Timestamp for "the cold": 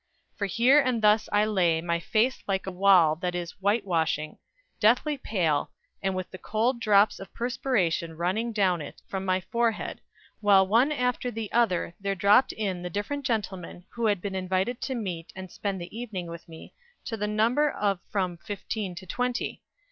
6.31-6.79